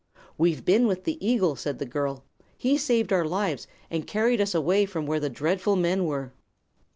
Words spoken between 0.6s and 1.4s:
been with the